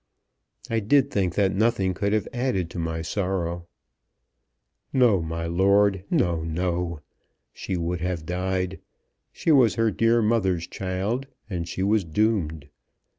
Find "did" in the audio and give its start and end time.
0.79-1.11